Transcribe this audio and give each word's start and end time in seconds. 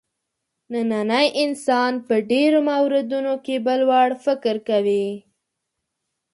نننی 0.71 1.27
انسان 1.43 1.93
په 2.07 2.15
ډېرو 2.31 2.59
موردونو 2.69 3.33
کې 3.45 3.55
بل 3.65 3.79
وړ 3.89 4.09
فکر 4.25 4.55
کوي. 4.69 5.07